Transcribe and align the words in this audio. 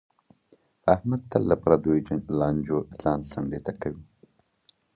احمد 0.93 1.21
تل 1.31 1.43
له 1.49 1.55
پردیو 1.63 1.95
لانجو 2.39 2.79
ځان 3.01 3.19
څنډې 3.29 3.59
ته 3.65 3.71
کوي. 3.81 4.03